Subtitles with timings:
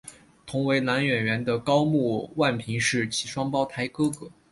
[0.47, 4.31] 同为男演员的高木万平是其双胞胎哥哥。